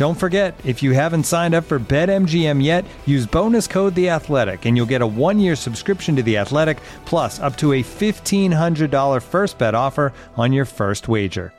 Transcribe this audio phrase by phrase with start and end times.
[0.00, 4.64] Don't forget, if you haven't signed up for BetMGM yet, use bonus code The Athletic,
[4.64, 8.90] and you'll get a one-year subscription to The Athletic, plus up to a fifteen hundred
[8.90, 11.52] dollar first bet offer on your first wager.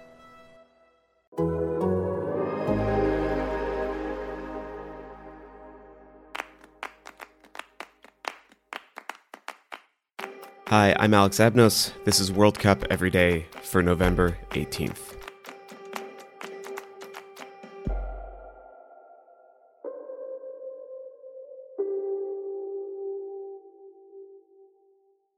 [10.69, 11.91] Hi, I'm Alex Abnos.
[12.05, 15.20] This is World Cup Every Day for November 18th.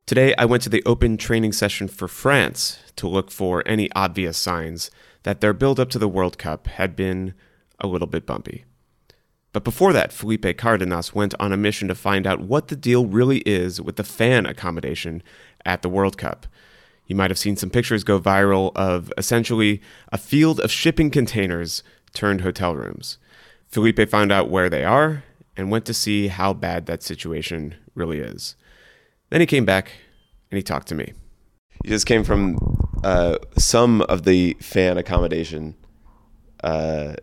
[0.06, 4.38] Today, I went to the open training session for France to look for any obvious
[4.38, 4.92] signs
[5.23, 7.34] that their build up to the World Cup had been
[7.80, 8.66] a little bit bumpy.
[9.54, 13.06] But before that, Felipe Cardenas went on a mission to find out what the deal
[13.06, 15.23] really is with the fan accommodation
[15.64, 16.48] at the World Cup.
[17.08, 21.82] You might have seen some pictures go viral of essentially a field of shipping containers
[22.14, 23.20] turned hotel rooms.
[23.70, 25.23] Felipe found out where they are
[25.56, 28.58] and went to see how bad that situation really is.
[29.34, 29.94] Then he came back
[30.53, 31.14] and he talked to me.
[31.83, 32.59] You just came from
[33.03, 35.73] uh, some of the fan accommodation
[36.64, 37.15] uh,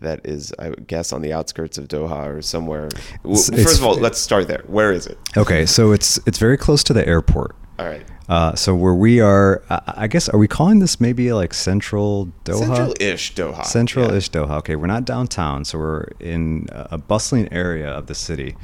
[0.00, 2.86] that is, I guess, on the outskirts of Doha or somewhere.
[2.88, 4.64] It's- First it's- of all, let's start there.
[4.66, 5.16] Where is it?
[5.36, 7.54] Okay, so it's it's very close to the airport.
[7.78, 8.04] All right.
[8.28, 12.32] Uh, so where we are, I, I guess, are we calling this maybe like Central
[12.44, 12.58] Doha?
[12.66, 13.64] Central-ish Doha.
[13.64, 14.58] Central-ish Doha.
[14.58, 18.56] Okay, we're not downtown, so we're in a bustling area of the city.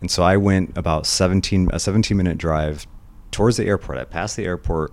[0.00, 2.86] And so I went about 17 a 17 minute drive
[3.30, 3.98] towards the airport.
[3.98, 4.92] I passed the airport,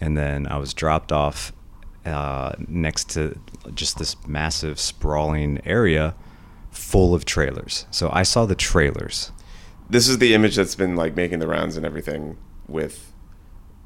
[0.00, 1.52] and then I was dropped off
[2.04, 3.38] uh, next to
[3.74, 6.14] just this massive sprawling area
[6.70, 7.86] full of trailers.
[7.90, 9.32] So I saw the trailers.
[9.90, 13.12] This is the image that's been like making the rounds and everything with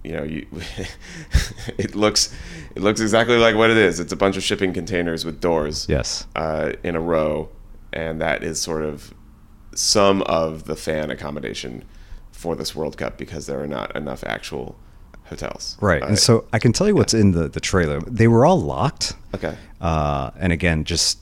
[0.04, 0.46] you know, you
[1.78, 2.34] it looks
[2.74, 4.00] it looks exactly like what it is.
[4.00, 5.86] It's a bunch of shipping containers with doors.
[5.88, 6.26] Yes.
[6.34, 7.48] Uh, in a row,
[7.92, 9.14] and that is sort of
[9.74, 11.84] some of the fan accommodation
[12.32, 14.76] for this World Cup because there are not enough actual
[15.24, 15.76] hotels.
[15.80, 16.02] Right.
[16.02, 18.00] Uh, and so I can tell you what's in the, the trailer.
[18.00, 19.14] They were all locked.
[19.34, 19.56] Okay.
[19.80, 21.18] Uh, and again, just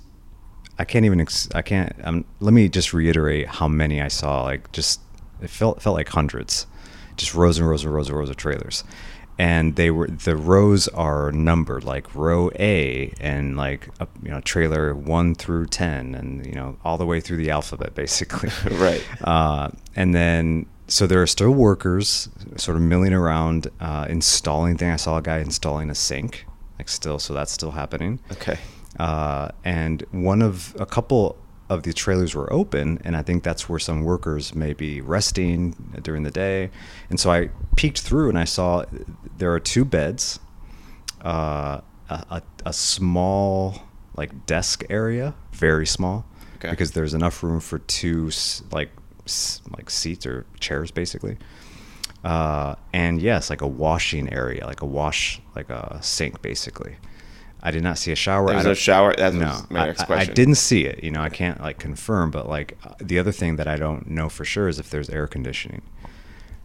[0.78, 1.94] I can't even ex- I can't.
[2.02, 4.42] Um, let me just reiterate how many I saw.
[4.44, 5.00] Like just
[5.42, 6.66] it felt felt like hundreds,
[7.16, 8.82] just rows and rows and rows and rows of trailers,
[9.38, 14.40] and they were the rows are numbered like row A and like a, you know
[14.40, 18.50] trailer one through ten and you know all the way through the alphabet basically.
[18.70, 19.04] Right.
[19.22, 24.92] Uh, and then so there are still workers sort of milling around uh, installing things.
[24.92, 26.46] I saw a guy installing a sink,
[26.78, 28.18] like still, so that's still happening.
[28.32, 28.58] Okay.
[28.98, 33.68] Uh, and one of a couple of the trailers were open, and I think that's
[33.68, 36.70] where some workers may be resting during the day.
[37.08, 38.84] And so I peeked through and I saw
[39.38, 40.40] there are two beds,
[41.22, 43.82] uh, a, a, small
[44.16, 46.26] like desk area, very small,
[46.56, 46.70] Okay.
[46.70, 48.32] because there's enough room for two
[48.72, 48.90] like
[49.76, 51.38] like seats or chairs basically.
[52.22, 56.96] Uh, and yes, like a washing area, like a wash, like a sink, basically.
[57.62, 58.48] I did not see a shower.
[58.48, 59.14] There's I shower?
[59.14, 61.04] That no, my I- next I, I didn't see it.
[61.04, 64.08] You know, I can't like confirm, but like uh, the other thing that I don't
[64.08, 65.82] know for sure is if there's air conditioning.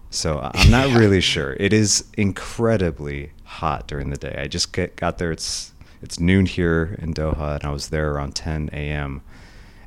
[0.10, 1.56] So I'm not really sure.
[1.60, 4.36] It is incredibly hot during the day.
[4.38, 5.32] I just get, got there.
[5.32, 9.22] It's it's noon here in Doha, and I was there around 10 a.m.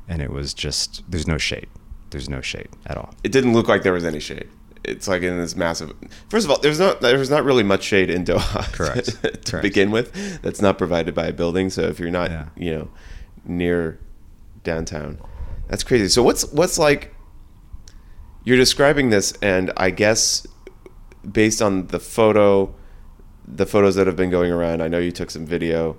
[0.07, 1.67] And it was just there's no shade.
[2.11, 3.13] There's no shade at all.
[3.23, 4.47] It didn't look like there was any shade.
[4.83, 5.93] It's like in this massive.
[6.29, 8.63] First of all, there's not there's not really much shade in Doha.
[8.73, 9.05] Correct.
[9.21, 9.61] to Correct.
[9.63, 11.69] begin with, that's not provided by a building.
[11.69, 12.45] So if you're not, Yeah.
[12.55, 12.89] you know,
[13.45, 13.99] near
[14.63, 15.19] downtown,
[15.67, 16.07] that's crazy.
[16.07, 17.13] So what's what's like?
[18.45, 20.47] You're describing this, and I guess
[21.29, 22.73] based on the photo,
[23.45, 25.97] the photos that have been going around, I know you took some video,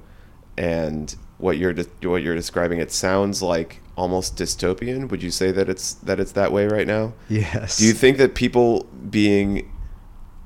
[0.57, 5.11] and what you're de- what you're describing, it sounds like almost dystopian.
[5.11, 7.13] Would you say that it's that it's that way right now?
[7.29, 7.77] Yes.
[7.79, 9.71] Do you think that people being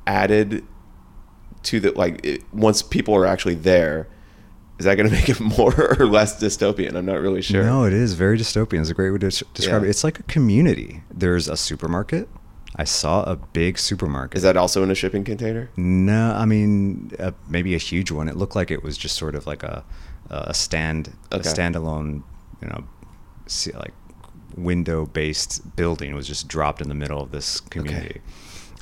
[0.07, 0.65] added
[1.65, 4.09] to the like it, once people are actually there,
[4.79, 6.95] is that going to make it more or less dystopian?
[6.97, 7.63] I'm not really sure.
[7.65, 8.81] No, it is very dystopian.
[8.81, 9.87] It's a great way to describe Yeah.
[9.87, 9.91] it.
[9.91, 11.03] It's like a community.
[11.13, 12.29] There's a supermarket.
[12.77, 14.37] I saw a big supermarket.
[14.37, 15.71] Is that also in a shipping container?
[15.77, 18.29] No, I mean uh, maybe a huge one.
[18.29, 19.85] It looked like it was just sort of like a
[20.31, 21.49] a stand Okay.
[21.49, 22.23] a standalone,
[22.61, 22.83] you know,
[23.75, 23.95] like
[24.57, 28.21] window based building was just dropped in the middle of this community.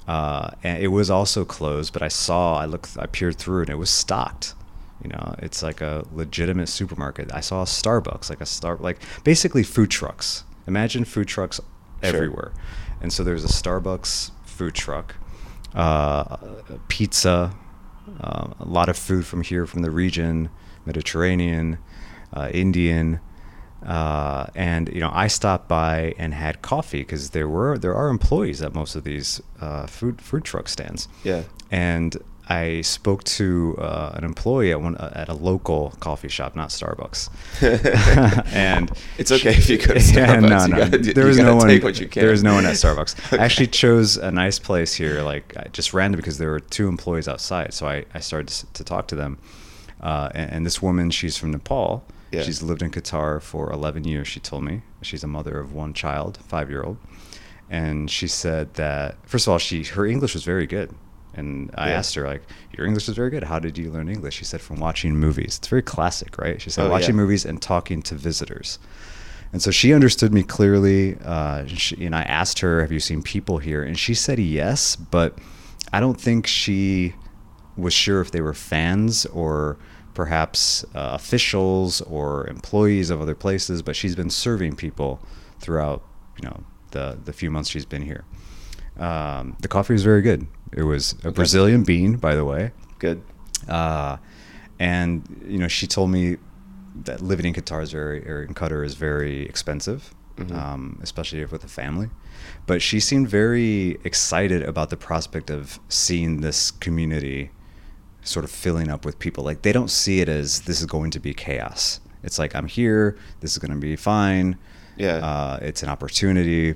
[0.07, 3.71] Uh, and it was also closed, but I saw I looked I peered through and
[3.71, 4.55] it was stocked.
[5.03, 7.33] You know, it's like a legitimate supermarket.
[7.33, 10.45] I saw a Starbucks, like a star, like basically food trucks.
[10.67, 11.61] Imagine food trucks
[12.03, 12.53] everywhere.
[13.01, 15.17] And so there's a Starbucks food truck,
[15.75, 16.37] uh,
[16.87, 17.53] pizza,
[18.21, 20.51] uh, a lot of food from here, from the region,
[20.85, 21.79] Mediterranean,
[22.33, 23.21] uh, Indian.
[23.87, 28.09] Uh, and you know, I stopped by and had coffee because there were there are
[28.09, 31.09] employees at most of these uh, food food truck stands.
[31.25, 31.43] Yeah.
[31.71, 32.17] And
[32.49, 36.69] I spoke to uh, an employee at one uh, at a local coffee shop, not
[36.71, 37.31] Starbucks.
[38.53, 40.77] and It's okay if you go to Yeah, no, You no.
[40.77, 41.81] gotta- there was no one.
[41.81, 42.21] what you can.
[42.23, 43.17] There was no one at Starbucks.
[43.33, 43.39] Okay.
[43.39, 46.89] I actually chose a nice place here, like I- just random because there were two
[46.89, 47.73] employees outside.
[47.75, 49.39] So I, I started to, to talk to them.
[50.01, 52.05] Uh, and, and this woman, she's from Nepal.
[52.33, 52.43] Yeah.
[52.43, 54.27] She's lived in Qatar for 11 years.
[54.27, 56.97] She told me she's a mother of one child, five year old,
[57.71, 60.95] and she said that first of all, she her English was very good.
[61.35, 61.95] And I Yeah.
[61.99, 62.43] asked her like,
[62.77, 63.45] "Your English is very good.
[63.45, 65.57] How did you learn English?" She said, "From watching movies.
[65.59, 67.23] It's very classic, right?" She said, Oh, "Watching yeah.
[67.23, 68.79] movies and talking to visitors."
[69.53, 71.17] And so she understood me clearly.
[71.25, 74.97] Uh, she, and I asked her, "Have you seen people here?" And she said yes,
[74.97, 75.39] but
[75.93, 77.15] I don't think she
[77.77, 79.79] was sure if they were fans or
[80.15, 83.83] perhaps uh, officials or employees of other places.
[83.83, 85.21] But she's been serving people
[85.61, 86.03] throughout,
[86.41, 88.25] you know, the the few months she's been here.
[88.99, 90.47] Um, the coffee was very good.
[90.73, 92.73] It was a Brazilian bean, by the way.
[92.99, 93.23] Good.
[93.69, 94.17] Uh,
[94.79, 96.37] and you know, she told me
[97.05, 100.55] that living in Qatar is very, or in Qatar is very expensive, Mhm.
[100.55, 102.11] um, especially with a family.
[102.67, 107.51] But she seemed very excited about the prospect of seeing this community
[108.23, 109.45] sort of filling up with people.
[109.45, 112.01] Like they don't see it as this is going to be chaos.
[112.23, 113.17] It's like I'm here.
[113.41, 114.57] This is going to be fine.
[114.97, 115.17] Yeah.
[115.17, 116.75] Uh, it's an opportunity.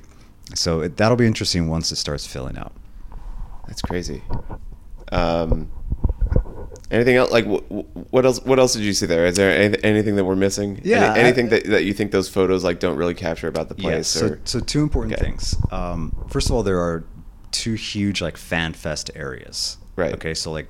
[0.55, 2.73] So it, that'll be interesting once it starts filling out.
[3.67, 4.23] That's crazy.
[5.13, 5.71] Um,
[6.91, 7.31] anything else?
[7.31, 8.41] Like, wh- wh- what else?
[8.45, 9.27] What else did you see there?
[9.27, 10.81] Is there any, anything that we're missing?
[10.85, 13.69] Yeah, Any- I- anything that, that you think those photos like don't really capture about
[13.69, 13.93] the place?
[13.93, 14.09] Yes.
[14.09, 15.25] So, or, so two important Okay.
[15.25, 15.57] things.
[15.71, 17.05] Um, first of all, there are
[17.51, 19.79] two huge like fan fest areas.
[19.97, 20.13] Right.
[20.15, 20.35] Okay.
[20.35, 20.69] So like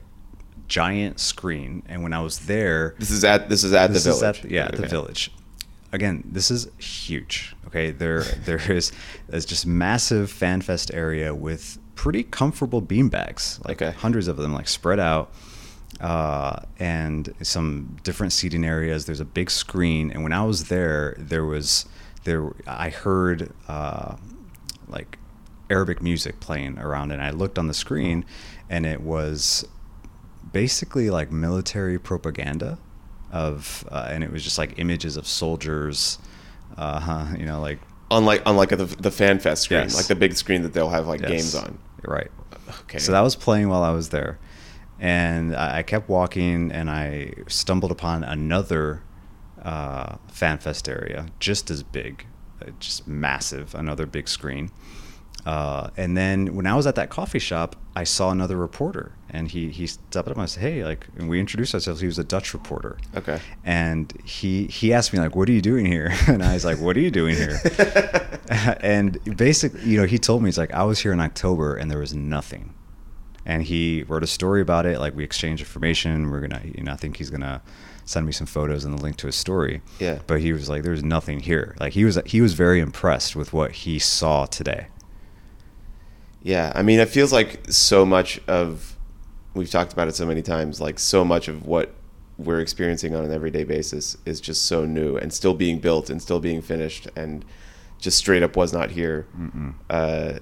[0.68, 4.10] giant screen, and when I was there, this is at this is at this the
[4.10, 4.44] is village.
[4.44, 5.30] at- yeah, at the village.
[5.92, 7.54] Again, this is huge.
[7.66, 8.92] Okay, there there is
[9.28, 13.96] there's just massive fan fest area with pretty comfortable beanbags, like Okay.
[13.96, 15.32] hundreds of them, like spread out,
[16.00, 19.06] uh, and some different seating areas.
[19.06, 21.86] There's a big screen, and when I was there, there was
[22.24, 24.16] there I heard uh,
[24.88, 25.18] like
[25.70, 28.24] Arabic music playing around, and I looked on the screen,
[28.68, 29.64] and it was
[30.60, 32.78] basically like military propaganda
[33.32, 36.18] of uh, and it was just like images of soldiers
[36.78, 37.78] uh you know like
[38.10, 39.96] On like on like the the fan fest screen, Yes.
[39.96, 41.78] like the big screen that they'll have like yes, games on.
[42.16, 42.30] right
[42.82, 42.98] Okay.
[42.98, 44.38] so that was playing while i was there
[44.98, 48.86] and i I kept walking and i stumbled upon another
[49.62, 52.25] uh, fan fest area just as big
[52.62, 54.70] uh, just massive another big screen
[55.45, 59.49] uh, and then when I was at that coffee shop, I saw another reporter, and
[59.49, 62.00] he he stepped up and I said, "Hey!" Like, and we introduced ourselves.
[62.00, 62.99] He was a Dutch reporter.
[63.16, 63.40] Okay.
[63.64, 66.78] And he he asked me like, "What are you doing here?" And I was like,
[66.81, 67.61] "What are you doing here?"
[68.81, 71.90] and basically, you know, he told me he's like, "I was here in October, and
[71.90, 72.75] there was nothing."
[73.45, 74.99] And he wrote a story about it.
[74.99, 76.31] Like, we exchanged information.
[76.33, 77.62] We're gonna, you know, I think he's gonna
[78.05, 79.83] send me some photos and the link to his story.
[80.00, 80.19] Yeah.
[80.26, 83.52] But he was like, "There's nothing here." Like, he was he was very impressed with
[83.52, 84.88] what he saw today.
[86.46, 88.94] Yeah, I mean, it feels like so much of
[89.54, 90.80] we've talked about it so many times.
[90.80, 91.92] Like so much of what
[92.38, 96.22] we're experiencing on an everyday basis is just so new and still being built and
[96.22, 97.44] still being finished and
[97.98, 99.26] just straight up was not here.
[99.90, 100.38] Uh,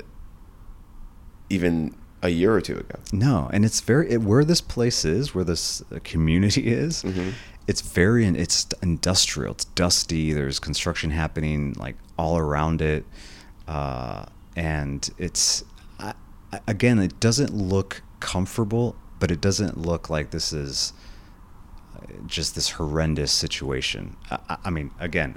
[1.48, 2.98] even a year or two ago.
[3.10, 7.02] No, and it's very it, where this place is, where this uh, community is.
[7.02, 7.32] Mhm.
[7.66, 9.52] It's very it's industrial.
[9.52, 10.34] It's dusty.
[10.34, 13.06] There's construction happening like all around it,
[13.66, 15.64] uh, and it's
[16.66, 20.92] again it doesn't look comfortable, but it doesn't look like this is
[21.96, 24.16] uh, just this horrendous situation.
[24.30, 25.36] I, I mean, again,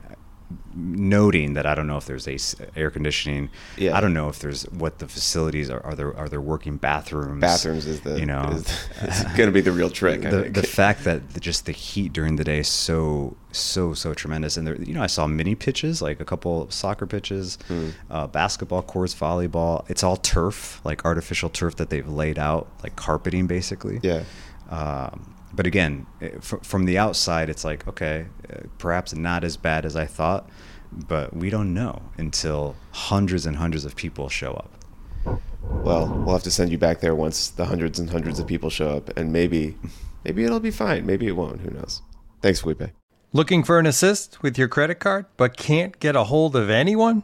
[0.73, 2.37] noting that I don't know if there's a
[2.77, 3.49] air conditioning.
[3.77, 3.97] Yeah.
[3.97, 5.83] I don't know if there's what the facilities are.
[5.85, 7.41] Are there are there working bathrooms?
[7.41, 8.67] Bathrooms is the you know is,
[9.01, 10.21] is going to be the real trick.
[10.21, 14.13] The the fact that the, just the heat during the day is so so so
[14.13, 17.89] tremendous and there you know I saw mini pitches like a couple soccer pitches Hmm.
[18.09, 22.95] uh, basketball courts volleyball it's all turf like artificial turf that they've laid out like
[22.95, 24.23] carpeting basically yeah.
[24.69, 29.85] um, but again, f- from the outside, it's like, okay, uh, perhaps not as bad
[29.85, 30.47] as I thought,
[30.91, 34.71] but we don't know until hundreds and hundreds of people show up.
[35.63, 38.69] Well, we'll have to send you back there once the hundreds and hundreds of people
[38.69, 39.75] show up, and maybe,
[40.23, 41.05] maybe it'll be fine.
[41.07, 41.61] Maybe it won't.
[41.61, 42.03] Who knows?
[42.41, 42.83] Thanks, Felipe.
[43.33, 47.23] Looking for an assist with your credit card, but can't get a hold of anyone?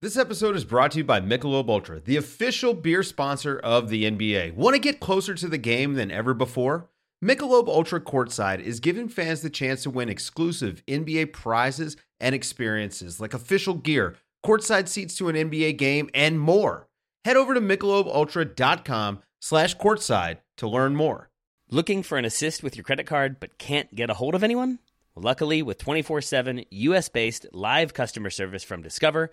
[0.00, 4.08] This episode is brought to you by Michelob Ultra, the official beer sponsor of the
[4.08, 4.54] NBA.
[4.54, 6.88] Want to get closer to the game than ever before?
[7.20, 13.20] Michelob Ultra Courtside is giving fans the chance to win exclusive NBA prizes and experiences
[13.20, 14.14] like official gear,
[14.46, 16.86] courtside seats to an NBA game, and more.
[17.24, 21.28] Head over to michelobultra.com slash courtside to learn more.
[21.70, 24.78] Looking for an assist with your credit card but can't get a hold of anyone?
[25.16, 29.32] Luckily, with 24 7 US based live customer service from Discover,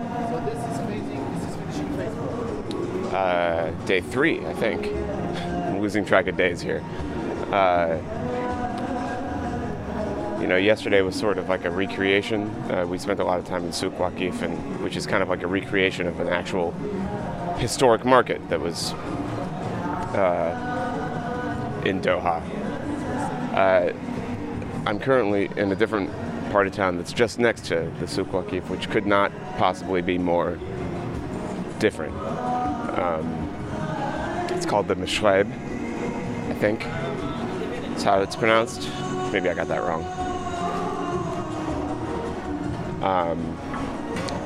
[3.11, 4.87] Uh, day three, I think.
[4.87, 6.81] I'm losing track of days here.
[7.51, 7.97] Uh,
[10.39, 12.47] you know, yesterday was sort of like a recreation.
[12.71, 15.27] Uh, we spent a lot of time in Souk Waqif, and which is kind of
[15.27, 16.71] like a recreation of an actual
[17.57, 18.93] historic market that was
[20.13, 22.41] uh, in Doha.
[23.53, 23.93] Uh,
[24.85, 26.09] I'm currently in a different
[26.49, 30.17] part of town that's just next to the Souk Waqif, which could not possibly be
[30.17, 30.57] more
[31.79, 32.15] different.
[32.97, 35.51] Um, it's called the Msheireb,
[36.49, 36.81] I think.
[36.81, 38.89] That's how it's pronounced.
[39.31, 40.03] Maybe I got that wrong.
[43.01, 43.57] Um,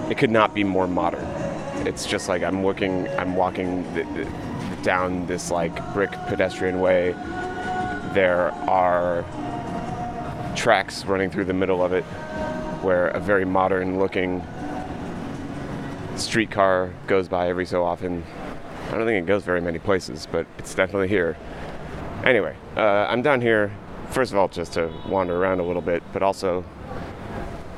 [0.10, 1.26] it could not be more modern.
[1.88, 3.84] It's just like I'm looking, I'm walking
[4.84, 7.12] down this like brick pedestrian way.
[8.14, 9.26] There are
[10.56, 12.04] tracks running through the middle of it
[12.82, 14.42] where a very modern looking
[16.16, 18.24] streetcar goes by every so often.
[18.88, 21.38] I don't think it goes very many places, but it's definitely here.
[22.24, 23.72] Anyway, uh, I'm down here,
[24.10, 26.64] first of all, just to wander around a little bit, but also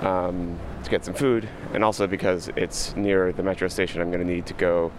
[0.02, 4.26] um, to get some food, and also because it's near the metro station, I'm going
[4.26, 4.92] to need to go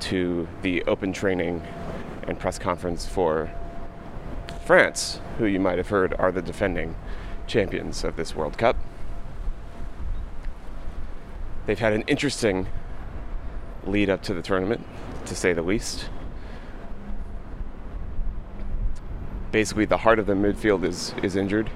[0.00, 1.62] to the open training
[2.26, 3.50] and press conference for
[4.64, 6.94] France, who you might have heard are the defending
[7.46, 8.76] champions of this World Cup.
[11.66, 12.66] They've had an interesting
[13.84, 14.86] lead up to the tournament,
[15.26, 16.08] to say the least.
[19.52, 21.70] Basically, the heart of the midfield is, is injured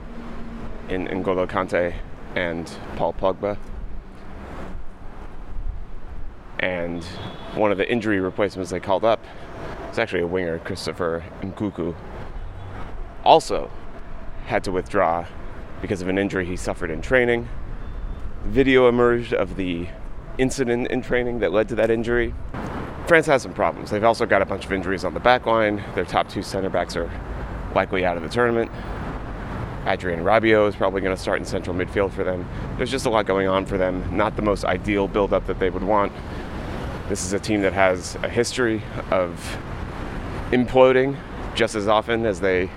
[0.89, 1.95] in N'Golo Kante
[2.35, 3.59] and Paul Pogba.
[6.61, 7.05] And
[7.55, 9.23] one of the injury replacements they called up
[9.91, 11.95] is actually a winger, Christopher Nkunku.
[13.25, 13.71] Also
[14.47, 15.27] had to withdraw
[15.81, 17.49] because of an injury he suffered in training.
[18.45, 19.89] Video emerged of the
[20.37, 22.35] incident in training that led to that injury.
[23.07, 23.91] France has some problems.
[23.91, 25.83] They've also got a bunch of injuries on the back line.
[25.95, 27.11] Their top two center backs are
[27.75, 28.71] likely out of the tournament.
[29.87, 32.49] Adrien Rabiot is probably going to start in central midfield for them.
[32.77, 34.17] There's just a lot going on for them.
[34.17, 36.13] Not the most ideal build-up that they would want.
[37.09, 39.59] This is a team that has a history of
[40.51, 41.17] imploding
[41.55, 42.71] just as often as they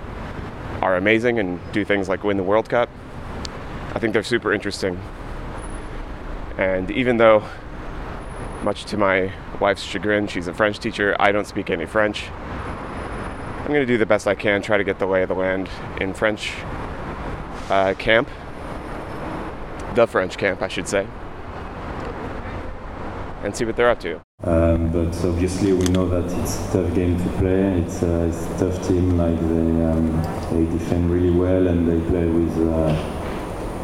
[0.81, 2.89] are amazing and do things like win the World Cup.
[3.93, 4.99] I think they're super interesting.
[6.57, 7.43] And even though,
[8.63, 12.29] much to my wife's chagrin, she's a French teacher, I don't speak any French.
[12.29, 15.35] I'm going to do the best I can, try to get the lay of the
[15.35, 16.53] land in French
[17.69, 18.29] uh, camp.
[19.93, 21.05] The French camp, I should say.
[23.43, 24.21] And see what they're up to.
[24.43, 27.81] Um, but obviously, we know that it's a tough game to play.
[27.81, 29.17] It's a, it's a tough team.
[29.17, 30.21] Like they um,
[30.51, 33.16] they defend really well and they play with uh,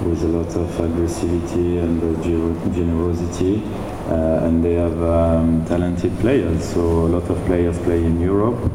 [0.03, 3.63] with a lot of aggressivity and uh, generosity.
[4.09, 6.73] Uh, and they have um, talented players.
[6.73, 8.71] So a lot of players play in Europe.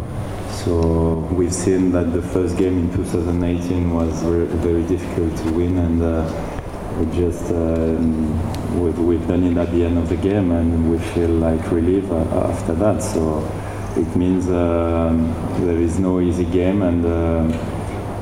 [0.64, 6.02] So we've seen that the first game in 2018 was very difficult to win and.
[6.02, 6.54] Uh,
[6.98, 10.98] we just um, we've, we've done it at the end of the game and we
[10.98, 13.38] feel like relief uh, after that so
[13.96, 15.32] it means um,
[15.64, 17.04] there is no easy game and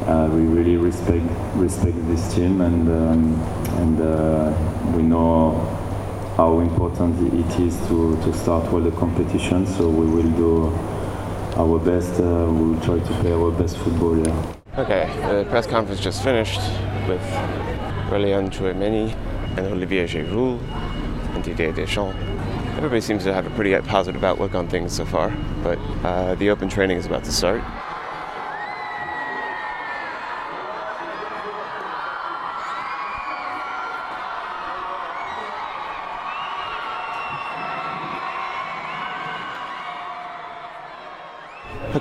[0.06, 3.40] uh, we really respect respect this team and um,
[3.80, 5.52] and uh, we know
[6.36, 10.66] how important it is to, to start all the competition so we will do
[11.56, 14.52] our best uh, we will try to play our best football yeah.
[14.78, 16.60] Okay, the press conference just finished
[17.08, 17.22] with
[18.10, 19.14] Aurélien Tchouameni
[19.56, 20.60] and Olivier Giroud
[21.34, 22.14] and Didier Deschamps.
[22.76, 25.30] Everybody seems to have a pretty positive outlook on things so far,
[25.62, 27.62] but uh, the open training is about to start.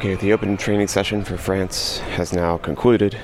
[0.05, 3.17] Okay, the open training session for France has now concluded.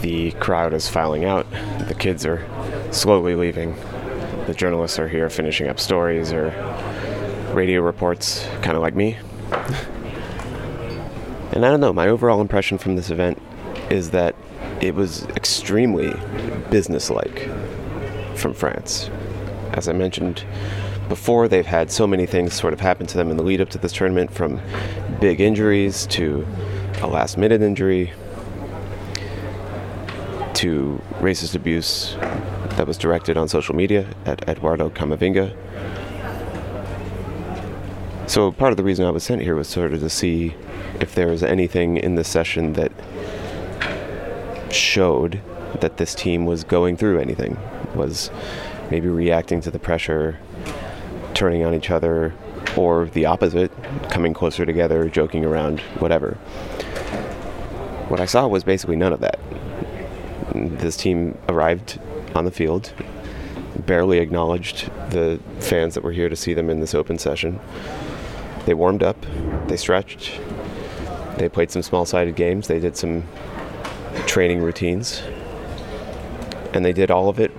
[0.00, 1.44] The crowd is filing out.
[1.88, 2.46] The kids are
[2.92, 3.74] slowly leaving.
[4.46, 6.50] The journalists are here finishing up stories or
[7.52, 9.16] radio reports, kind of like me.
[11.50, 13.42] and I don't know, my overall impression from this event
[13.90, 14.36] is that
[14.80, 16.14] it was extremely
[16.70, 17.50] businesslike
[18.36, 19.10] from France.
[19.72, 20.44] As I mentioned
[21.08, 23.68] before, they've had so many things sort of happen to them in the lead up
[23.70, 24.60] to this tournament from
[25.20, 26.46] big injuries to
[27.00, 28.12] a last minute injury
[30.54, 32.16] to racist abuse
[32.76, 35.54] that was directed on social media at Eduardo Camavinga.
[38.26, 40.54] So part of the reason I was sent here was sort of to see
[41.00, 42.92] if there was anything in the session that
[44.72, 45.40] showed
[45.80, 47.58] that this team was going through anything,
[47.94, 48.30] was
[48.90, 50.38] maybe reacting to the pressure,
[51.34, 52.32] turning on each other,
[52.76, 53.72] or the opposite,
[54.10, 56.34] coming closer together, joking around, whatever.
[58.08, 59.38] What I saw was basically none of that
[60.54, 61.98] this team arrived
[62.34, 62.92] on the field,
[63.86, 67.60] barely acknowledged the fans that were here to see them in this open session.
[68.66, 69.16] They warmed up,
[69.66, 70.40] they stretched,
[71.36, 73.24] they played some small sided games, they did some
[74.26, 75.22] training routines,
[76.72, 77.50] and they did all of it,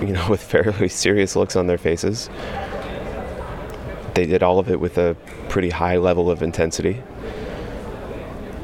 [0.00, 2.28] you know, with fairly serious looks on their faces.
[4.14, 5.16] They did all of it with a
[5.48, 7.02] pretty high level of intensity.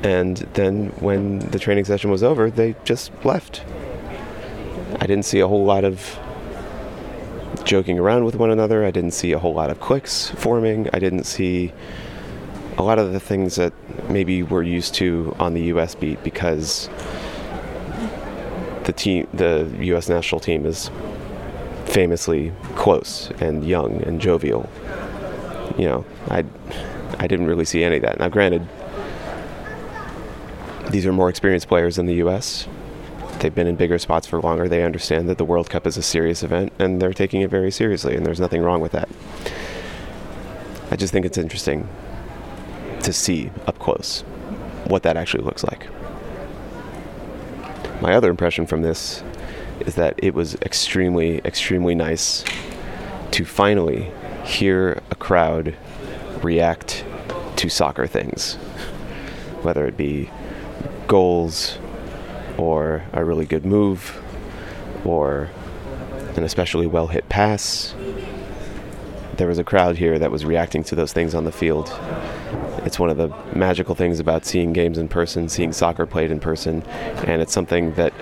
[0.02, 3.64] And then when the training session was over, they just left.
[5.00, 6.18] I didn't see a whole lot of
[7.64, 8.84] joking around with one another.
[8.84, 10.88] I didn't see a whole lot of cliques forming.
[10.92, 11.72] I didn't see
[12.78, 13.72] a lot of the things that
[14.08, 15.94] maybe we're used to on the U.S.
[15.94, 16.88] beat because
[18.84, 20.08] the team, the U.S.
[20.08, 20.90] national team, is
[21.86, 24.68] famously close and young and jovial.
[25.78, 26.44] You know, I
[27.18, 28.18] I didn't really see any of that.
[28.18, 28.66] Now, granted,
[30.90, 32.66] these are more experienced players in the U.S.
[33.40, 34.68] They've been in bigger spots for longer.
[34.68, 37.70] They understand that the World Cup is a serious event, and they're taking it very
[37.70, 39.08] seriously, and there's nothing wrong with that.
[40.90, 41.88] I just think it's interesting
[43.02, 44.22] to see up close
[44.86, 45.86] what that actually looks like.
[48.00, 49.22] My other impression from this
[49.80, 52.44] is that it was extremely, extremely nice
[53.32, 54.10] to finally
[54.46, 55.74] hear a crowd
[56.42, 57.04] react
[57.56, 58.54] to soccer things,
[59.62, 60.30] whether it be
[61.08, 61.78] goals
[62.56, 64.22] or a really good move
[65.04, 65.50] or
[66.36, 67.94] an especially well hit pass.
[69.36, 71.88] There was a crowd here that was reacting to those things on the field.
[72.84, 76.40] It's one of the magical things about seeing games in person, seeing soccer played in
[76.40, 76.82] person,
[77.26, 78.12] and it's something that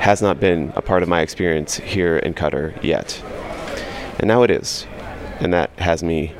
[0.00, 3.22] has not been a part of my experience here in Qatar yet.
[4.18, 4.86] And now it is.
[5.42, 6.32] And that has me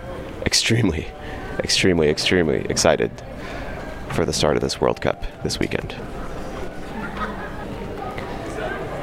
[0.47, 1.09] extremely,
[1.59, 3.11] extremely, extremely excited
[4.11, 5.97] for the start of this World Cup this weekend.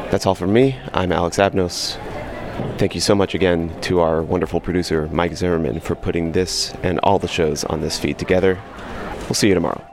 [0.10, 0.78] That's all from me.
[0.94, 1.98] I'm Alex Abnos.
[2.78, 7.00] Thank you so much again to our wonderful producer, Mike Zimmerman, for putting this and
[7.02, 8.58] all the shows on this feed together.
[9.24, 9.89] We'll see you tomorrow.